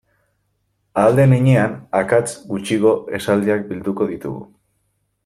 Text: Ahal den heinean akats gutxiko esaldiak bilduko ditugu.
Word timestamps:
Ahal 1.01 1.19
den 1.19 1.35
heinean 1.35 1.75
akats 1.99 2.33
gutxiko 2.53 2.97
esaldiak 3.19 3.65
bilduko 3.71 4.09
ditugu. 4.15 4.43